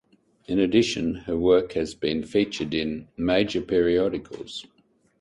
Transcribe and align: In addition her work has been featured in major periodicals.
In 0.47 0.57
addition 0.57 1.13
her 1.29 1.37
work 1.37 1.73
has 1.73 1.93
been 1.93 2.23
featured 2.23 2.73
in 2.73 3.07
major 3.17 3.61
periodicals. 3.61 4.65